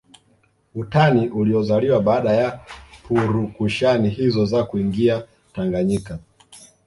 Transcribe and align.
Utani 0.75 1.29
uliozaliwa 1.29 1.99
baada 2.01 2.31
ya 2.33 2.59
purukushani 3.07 4.09
hizo 4.09 4.45
za 4.45 4.63
kuingia 4.63 5.23
Tanganyika 5.53 6.19